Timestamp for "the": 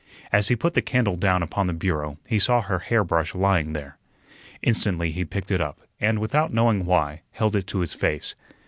0.73-0.81, 1.67-1.73